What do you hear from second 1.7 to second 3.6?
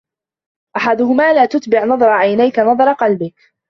نَظَرَ عَيْنَيْك نَظَرَ قَلْبِك